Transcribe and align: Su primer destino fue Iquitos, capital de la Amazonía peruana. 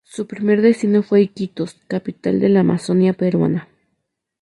Su 0.03 0.25
primer 0.25 0.63
destino 0.63 1.03
fue 1.03 1.21
Iquitos, 1.21 1.75
capital 1.87 2.39
de 2.39 2.49
la 2.49 2.61
Amazonía 2.61 3.13
peruana. 3.13 3.69